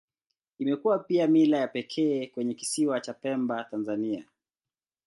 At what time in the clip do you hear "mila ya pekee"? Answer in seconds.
1.27-2.27